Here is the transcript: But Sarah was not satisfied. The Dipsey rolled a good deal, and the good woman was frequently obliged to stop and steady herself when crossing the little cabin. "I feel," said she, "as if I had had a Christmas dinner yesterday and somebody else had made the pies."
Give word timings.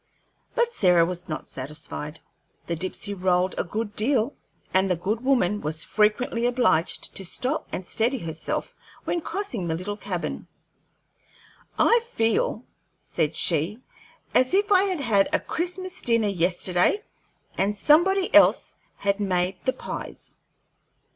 But 0.55 0.73
Sarah 0.73 1.05
was 1.05 1.29
not 1.29 1.47
satisfied. 1.47 2.19
The 2.65 2.75
Dipsey 2.75 3.13
rolled 3.13 3.53
a 3.59 3.63
good 3.63 3.95
deal, 3.95 4.33
and 4.73 4.89
the 4.89 4.95
good 4.95 5.21
woman 5.23 5.61
was 5.61 5.83
frequently 5.83 6.47
obliged 6.47 7.15
to 7.15 7.23
stop 7.23 7.67
and 7.71 7.85
steady 7.85 8.17
herself 8.17 8.73
when 9.03 9.21
crossing 9.21 9.67
the 9.67 9.75
little 9.75 9.97
cabin. 9.97 10.47
"I 11.77 11.99
feel," 12.03 12.65
said 12.99 13.35
she, 13.35 13.83
"as 14.33 14.55
if 14.55 14.71
I 14.71 14.85
had 14.85 15.01
had 15.01 15.29
a 15.31 15.39
Christmas 15.39 16.01
dinner 16.01 16.29
yesterday 16.29 17.03
and 17.55 17.77
somebody 17.77 18.33
else 18.33 18.77
had 18.95 19.19
made 19.19 19.57
the 19.65 19.73
pies." 19.73 20.33